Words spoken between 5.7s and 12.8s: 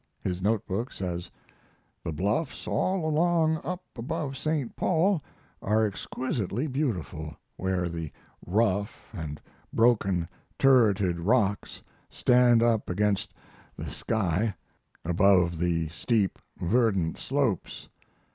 exquisitely beautiful where the rough and broken turreted rocks stand